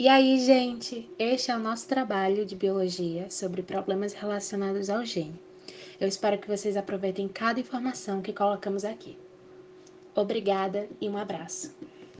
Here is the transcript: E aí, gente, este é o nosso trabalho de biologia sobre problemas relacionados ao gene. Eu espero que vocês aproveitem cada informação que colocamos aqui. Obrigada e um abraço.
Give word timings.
E 0.00 0.06
aí, 0.06 0.38
gente, 0.38 1.10
este 1.18 1.50
é 1.50 1.56
o 1.56 1.58
nosso 1.58 1.88
trabalho 1.88 2.46
de 2.46 2.54
biologia 2.54 3.28
sobre 3.28 3.64
problemas 3.64 4.12
relacionados 4.12 4.88
ao 4.88 5.04
gene. 5.04 5.34
Eu 6.00 6.06
espero 6.06 6.38
que 6.38 6.46
vocês 6.46 6.76
aproveitem 6.76 7.26
cada 7.26 7.58
informação 7.58 8.22
que 8.22 8.32
colocamos 8.32 8.84
aqui. 8.84 9.18
Obrigada 10.14 10.88
e 11.00 11.08
um 11.08 11.18
abraço. 11.18 11.74